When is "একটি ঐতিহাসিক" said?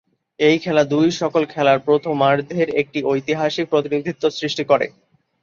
2.81-3.65